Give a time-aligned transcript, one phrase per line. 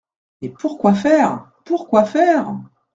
[0.41, 1.51] Mais pour quoi faire?
[1.63, 2.55] pour quoi faire?